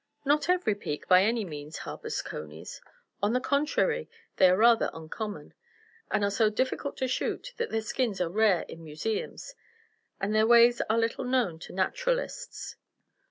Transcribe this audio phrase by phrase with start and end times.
[0.25, 2.81] Not every peak, by any means, harbors conies;
[3.21, 5.53] on the contrary, they are rather uncommon,
[6.09, 9.53] and are so difficult to shoot that their skins are rare in museums,
[10.19, 12.77] and their ways are little known to naturalists.